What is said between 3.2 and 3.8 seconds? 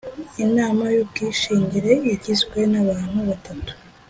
batatu